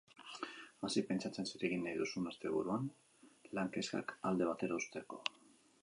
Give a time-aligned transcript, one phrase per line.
[0.87, 2.89] Hasi pentsatzen zer egin nahi duzun asteburuan,
[3.59, 5.23] lan kezkak alde batera uzteko.